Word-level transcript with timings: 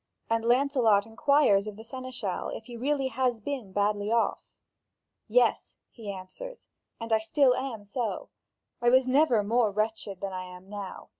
And 0.31 0.43
Lancelot 0.43 1.05
inquires 1.05 1.67
of 1.67 1.75
the 1.75 1.83
seneschal 1.83 2.49
if 2.49 2.65
he 2.65 2.73
has 3.09 3.39
been 3.39 3.71
badly 3.71 4.11
off. 4.11 4.41
"Yes," 5.27 5.75
he 5.91 6.11
answers, 6.11 6.67
"and 6.99 7.13
I 7.13 7.19
still 7.19 7.53
am 7.53 7.83
so. 7.83 8.29
I 8.81 8.89
was 8.89 9.07
never 9.07 9.43
more 9.43 9.69
wretched 9.69 10.19
than 10.19 10.33
I 10.33 10.45
am 10.45 10.69
now. 10.71 11.09